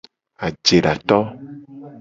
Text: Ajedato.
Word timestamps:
Ajedato. 0.45 1.19